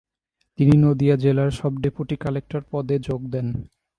[0.59, 3.47] তিনি নদীয়া জেলার sub deputy collector পদে যোগ দেন।